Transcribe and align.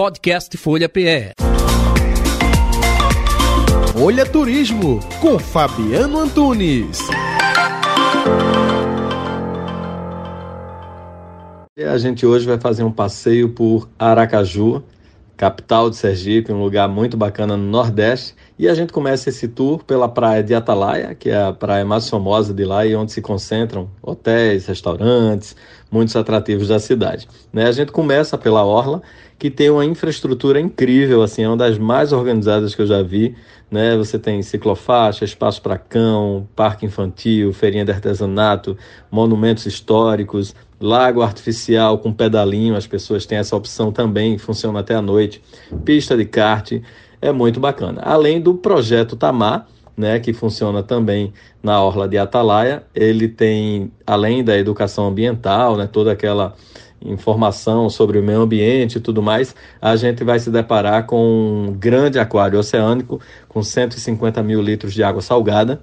Podcast 0.00 0.56
Folha 0.56 0.88
PE. 0.88 1.34
Folha 3.92 4.24
Turismo 4.24 4.98
com 5.20 5.38
Fabiano 5.38 6.20
Antunes. 6.20 7.00
A 11.86 11.98
gente 11.98 12.24
hoje 12.24 12.46
vai 12.46 12.58
fazer 12.58 12.82
um 12.82 12.90
passeio 12.90 13.50
por 13.50 13.90
Aracaju, 13.98 14.82
capital 15.36 15.90
de 15.90 15.96
Sergipe, 15.96 16.50
um 16.50 16.62
lugar 16.62 16.88
muito 16.88 17.18
bacana 17.18 17.54
no 17.54 17.64
Nordeste. 17.64 18.34
E 18.60 18.68
a 18.68 18.74
gente 18.74 18.92
começa 18.92 19.30
esse 19.30 19.48
tour 19.48 19.82
pela 19.82 20.06
praia 20.06 20.42
de 20.42 20.54
Atalaia, 20.54 21.14
que 21.14 21.30
é 21.30 21.44
a 21.44 21.50
praia 21.50 21.82
mais 21.82 22.06
famosa 22.10 22.52
de 22.52 22.62
lá 22.62 22.84
e 22.84 22.94
onde 22.94 23.10
se 23.10 23.22
concentram 23.22 23.88
hotéis, 24.02 24.66
restaurantes, 24.66 25.56
muitos 25.90 26.14
atrativos 26.14 26.68
da 26.68 26.78
cidade. 26.78 27.26
Né? 27.50 27.64
A 27.64 27.72
gente 27.72 27.90
começa 27.90 28.36
pela 28.36 28.62
Orla, 28.62 29.00
que 29.38 29.50
tem 29.50 29.70
uma 29.70 29.82
infraestrutura 29.86 30.60
incrível, 30.60 31.22
assim, 31.22 31.42
é 31.42 31.48
uma 31.48 31.56
das 31.56 31.78
mais 31.78 32.12
organizadas 32.12 32.74
que 32.74 32.82
eu 32.82 32.86
já 32.86 33.02
vi. 33.02 33.34
Né? 33.70 33.96
Você 33.96 34.18
tem 34.18 34.42
ciclofaixa, 34.42 35.24
espaço 35.24 35.62
para 35.62 35.78
cão, 35.78 36.46
parque 36.54 36.84
infantil, 36.84 37.54
feirinha 37.54 37.86
de 37.86 37.92
artesanato, 37.92 38.76
monumentos 39.10 39.64
históricos, 39.64 40.54
lago 40.78 41.22
artificial 41.22 41.96
com 41.96 42.12
pedalinho, 42.12 42.76
as 42.76 42.86
pessoas 42.86 43.24
têm 43.24 43.38
essa 43.38 43.56
opção 43.56 43.90
também, 43.90 44.36
funciona 44.36 44.80
até 44.80 44.94
a 44.94 45.00
noite, 45.00 45.42
pista 45.82 46.14
de 46.14 46.26
kart, 46.26 46.72
é 47.20 47.32
muito 47.32 47.60
bacana. 47.60 48.00
Além 48.02 48.40
do 48.40 48.54
projeto 48.54 49.16
Tamar, 49.16 49.66
né, 49.96 50.18
que 50.18 50.32
funciona 50.32 50.82
também 50.82 51.32
na 51.62 51.82
Orla 51.82 52.08
de 52.08 52.16
Atalaia, 52.16 52.82
ele 52.94 53.28
tem, 53.28 53.92
além 54.06 54.42
da 54.42 54.56
educação 54.56 55.08
ambiental, 55.08 55.76
né, 55.76 55.86
toda 55.86 56.12
aquela 56.12 56.54
informação 57.02 57.88
sobre 57.88 58.18
o 58.18 58.22
meio 58.22 58.42
ambiente 58.42 58.96
e 58.96 59.00
tudo 59.00 59.22
mais, 59.22 59.54
a 59.80 59.96
gente 59.96 60.22
vai 60.22 60.38
se 60.38 60.50
deparar 60.50 61.06
com 61.06 61.68
um 61.68 61.72
grande 61.72 62.18
aquário 62.18 62.58
oceânico 62.58 63.20
com 63.48 63.62
150 63.62 64.42
mil 64.42 64.60
litros 64.60 64.92
de 64.92 65.02
água 65.02 65.22
salgada, 65.22 65.82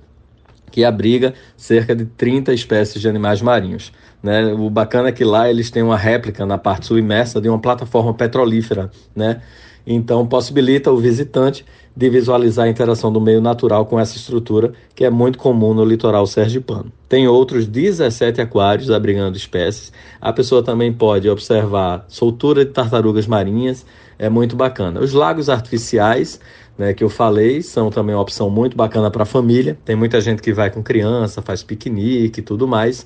que 0.71 0.83
abriga 0.83 1.33
cerca 1.55 1.95
de 1.95 2.05
30 2.05 2.53
espécies 2.53 3.01
de 3.01 3.07
animais 3.07 3.41
marinhos. 3.41 3.91
Né? 4.21 4.53
O 4.53 4.69
bacana 4.69 5.09
é 5.09 5.11
que 5.11 5.23
lá 5.23 5.49
eles 5.49 5.71
têm 5.71 5.81
uma 5.81 5.97
réplica 5.97 6.45
na 6.45 6.57
parte 6.57 6.87
submersa 6.87 7.39
de 7.39 7.49
uma 7.49 7.59
plataforma 7.59 8.13
petrolífera, 8.13 8.91
né? 9.15 9.41
Então 9.89 10.27
possibilita 10.27 10.91
o 10.91 10.97
visitante 10.97 11.65
de 11.95 12.09
visualizar 12.09 12.65
a 12.65 12.69
interação 12.69 13.11
do 13.11 13.21
meio 13.21 13.39
natural 13.39 13.85
com 13.85 13.97
essa 13.97 14.17
estrutura, 14.17 14.73
que 14.93 15.05
é 15.05 15.09
muito 15.09 15.39
comum 15.39 15.73
no 15.73 15.85
litoral 15.85 16.27
sergipano. 16.27 16.91
Tem 17.07 17.25
outros 17.25 17.65
17 17.65 18.41
aquários 18.41 18.91
abrigando 18.91 19.37
espécies. 19.37 19.93
A 20.19 20.33
pessoa 20.33 20.61
também 20.61 20.91
pode 20.91 21.29
observar 21.29 22.05
soltura 22.09 22.65
de 22.65 22.71
tartarugas 22.71 23.25
marinhas, 23.25 23.85
é 24.19 24.29
muito 24.29 24.57
bacana. 24.57 24.99
Os 24.99 25.13
lagos 25.13 25.49
artificiais, 25.49 26.39
né, 26.77 26.93
que 26.93 27.03
eu 27.03 27.09
falei, 27.09 27.61
são 27.61 27.89
também 27.89 28.13
uma 28.13 28.21
opção 28.21 28.49
muito 28.49 28.75
bacana 28.75 29.09
para 29.09 29.23
a 29.23 29.25
família. 29.25 29.77
Tem 29.85 29.95
muita 29.95 30.19
gente 30.19 30.41
que 30.41 30.51
vai 30.51 30.69
com 30.69 30.83
criança, 30.83 31.41
faz 31.41 31.63
piquenique 31.63 32.41
e 32.41 32.43
tudo 32.43 32.67
mais. 32.67 33.05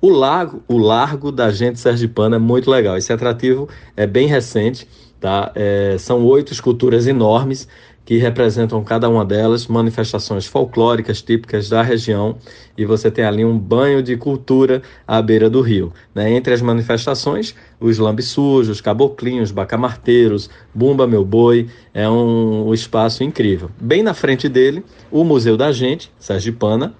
O 0.00 0.08
lago, 0.08 0.62
o 0.68 0.78
Largo 0.78 1.32
da 1.32 1.50
Gente 1.50 1.80
Sergipana 1.80 2.36
é 2.36 2.38
muito 2.38 2.70
legal. 2.70 2.96
Esse 2.96 3.12
atrativo 3.12 3.68
é 3.96 4.06
bem 4.06 4.26
recente, 4.26 4.88
tá? 5.20 5.50
É, 5.54 5.96
são 5.98 6.24
oito 6.24 6.52
esculturas 6.52 7.06
enormes 7.06 7.68
que 8.04 8.18
representam 8.18 8.84
cada 8.84 9.08
uma 9.08 9.24
delas 9.24 9.66
manifestações 9.66 10.46
folclóricas 10.46 11.22
típicas 11.22 11.68
da 11.68 11.82
região 11.82 12.36
e 12.76 12.84
você 12.84 13.10
tem 13.10 13.24
ali 13.24 13.44
um 13.44 13.58
banho 13.58 14.02
de 14.02 14.16
cultura 14.16 14.82
à 15.06 15.22
beira 15.22 15.48
do 15.48 15.60
rio. 15.60 15.92
Né? 16.14 16.30
Entre 16.32 16.52
as 16.52 16.60
manifestações, 16.60 17.54
os 17.80 17.98
lambissujos, 17.98 18.80
caboclinhos, 18.80 19.50
bacamarteiros, 19.50 20.50
Bumba 20.74 21.06
Meu 21.06 21.24
Boi, 21.24 21.68
é 21.94 22.08
um, 22.08 22.68
um 22.68 22.74
espaço 22.74 23.24
incrível. 23.24 23.70
Bem 23.80 24.02
na 24.02 24.12
frente 24.12 24.48
dele, 24.48 24.84
o 25.10 25.24
Museu 25.24 25.56
da 25.56 25.72
Gente, 25.72 26.12
Sergipana, 26.18 26.94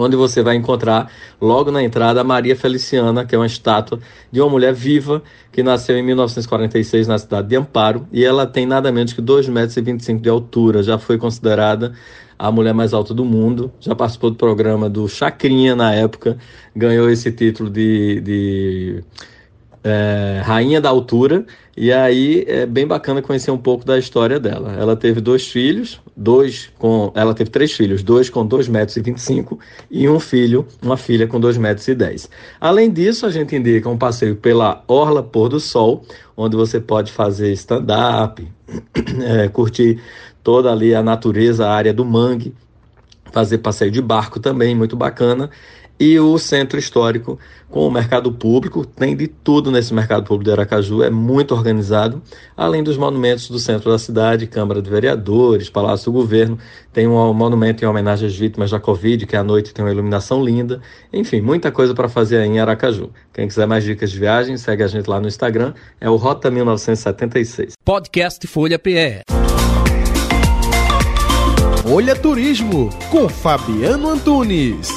onde 0.00 0.16
você 0.16 0.42
vai 0.42 0.56
encontrar 0.56 1.10
logo 1.40 1.70
na 1.70 1.82
entrada 1.82 2.20
a 2.20 2.24
Maria 2.24 2.56
Feliciana, 2.56 3.24
que 3.24 3.34
é 3.34 3.38
uma 3.38 3.46
estátua 3.46 4.00
de 4.32 4.40
uma 4.40 4.48
mulher 4.48 4.72
viva 4.72 5.22
que 5.52 5.62
nasceu 5.62 5.96
em 5.96 6.02
1946 6.02 7.06
na 7.06 7.18
cidade 7.18 7.48
de 7.48 7.56
Amparo 7.56 8.06
e 8.12 8.24
ela 8.24 8.46
tem 8.46 8.66
nada 8.66 8.90
menos 8.90 9.12
que 9.12 9.20
2,25 9.20 9.52
metros 9.52 10.22
de 10.22 10.28
altura, 10.28 10.82
já 10.82 10.98
foi 10.98 11.18
considerada 11.18 11.92
a 12.38 12.50
mulher 12.50 12.72
mais 12.72 12.94
alta 12.94 13.12
do 13.12 13.24
mundo, 13.24 13.70
já 13.78 13.94
participou 13.94 14.30
do 14.30 14.36
programa 14.36 14.88
do 14.88 15.06
Chacrinha 15.06 15.76
na 15.76 15.92
época, 15.92 16.38
ganhou 16.74 17.10
esse 17.10 17.30
título 17.30 17.68
de, 17.68 18.20
de 18.20 19.04
é, 19.82 20.42
Rainha 20.44 20.80
da 20.80 20.88
Altura, 20.88 21.44
e 21.76 21.90
aí 21.92 22.44
é 22.46 22.66
bem 22.66 22.86
bacana 22.86 23.22
conhecer 23.22 23.50
um 23.50 23.58
pouco 23.58 23.84
da 23.84 23.98
história 23.98 24.38
dela. 24.38 24.74
Ela 24.78 24.94
teve 24.94 25.20
dois 25.20 25.48
filhos, 25.48 26.00
dois 26.14 26.70
com. 26.78 27.10
Ela 27.14 27.32
teve 27.32 27.50
três 27.50 27.72
filhos, 27.72 28.02
dois 28.02 28.28
com 28.28 28.46
2,25 28.46 28.70
metros 28.70 28.96
e, 28.96 29.00
25, 29.00 29.58
e 29.90 30.08
um 30.08 30.20
filho, 30.20 30.66
uma 30.82 30.96
filha 30.96 31.26
com 31.26 31.40
2,10 31.40 31.58
metros 31.58 31.88
e 31.88 31.94
10. 31.94 32.30
Além 32.60 32.90
disso, 32.90 33.24
a 33.24 33.30
gente 33.30 33.56
indica 33.56 33.88
um 33.88 33.96
passeio 33.96 34.36
pela 34.36 34.84
Orla 34.86 35.22
Pôr 35.22 35.48
do 35.48 35.60
Sol, 35.60 36.04
onde 36.36 36.56
você 36.56 36.78
pode 36.78 37.12
fazer 37.12 37.52
stand-up, 37.52 38.46
é, 39.24 39.48
curtir 39.48 40.00
toda 40.42 40.70
ali 40.70 40.94
a 40.94 41.02
natureza, 41.02 41.66
a 41.66 41.72
área 41.72 41.94
do 41.94 42.04
mangue, 42.04 42.54
fazer 43.32 43.58
passeio 43.58 43.90
de 43.90 44.02
barco 44.02 44.38
também, 44.40 44.74
muito 44.74 44.96
bacana 44.96 45.48
e 46.00 46.18
o 46.18 46.38
centro 46.38 46.78
histórico 46.78 47.38
com 47.68 47.86
o 47.86 47.90
mercado 47.90 48.32
público. 48.32 48.86
Tem 48.86 49.14
de 49.14 49.28
tudo 49.28 49.70
nesse 49.70 49.92
mercado 49.92 50.24
público 50.24 50.44
de 50.44 50.50
Aracaju, 50.50 51.02
é 51.02 51.10
muito 51.10 51.54
organizado, 51.54 52.22
além 52.56 52.82
dos 52.82 52.96
monumentos 52.96 53.48
do 53.50 53.58
centro 53.58 53.90
da 53.90 53.98
cidade, 53.98 54.46
Câmara 54.46 54.80
de 54.80 54.88
Vereadores, 54.88 55.68
Palácio 55.68 56.10
do 56.10 56.12
Governo. 56.12 56.58
Tem 56.90 57.06
um 57.06 57.32
monumento 57.34 57.84
em 57.84 57.86
homenagem 57.86 58.26
às 58.26 58.34
vítimas 58.34 58.70
da 58.70 58.80
Covid, 58.80 59.26
que 59.26 59.36
à 59.36 59.44
noite 59.44 59.74
tem 59.74 59.84
uma 59.84 59.92
iluminação 59.92 60.42
linda. 60.42 60.80
Enfim, 61.12 61.42
muita 61.42 61.70
coisa 61.70 61.94
para 61.94 62.08
fazer 62.08 62.38
aí 62.38 62.48
em 62.48 62.58
Aracaju. 62.58 63.10
Quem 63.32 63.46
quiser 63.46 63.66
mais 63.66 63.84
dicas 63.84 64.10
de 64.10 64.18
viagem, 64.18 64.56
segue 64.56 64.82
a 64.82 64.88
gente 64.88 65.06
lá 65.06 65.20
no 65.20 65.28
Instagram, 65.28 65.74
é 66.00 66.08
o 66.08 66.16
Rota 66.16 66.50
1976. 66.50 67.74
Podcast 67.84 68.46
Folha 68.46 68.78
PE. 68.78 69.20
Folha 71.82 72.14
Turismo 72.14 72.88
com 73.10 73.28
Fabiano 73.28 74.10
Antunes. 74.10 74.96